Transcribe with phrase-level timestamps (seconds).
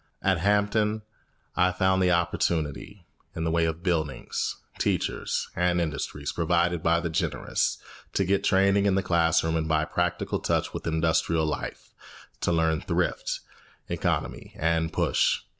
[0.23, 1.03] At Hampton
[1.55, 3.05] I found the opportunity
[3.35, 7.77] in the way of buildings, teachers, and industries provided by the generous
[8.13, 11.93] to get training in the classroom and by practical touch with industrial life,
[12.39, 13.41] to learn thrift,
[13.89, 15.41] economy, and push.